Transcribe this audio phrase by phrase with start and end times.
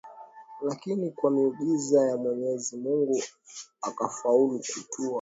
[0.61, 3.21] lakini kwa miujiza ya Mwenyezi Mungu
[3.81, 5.09] akafaulu kutua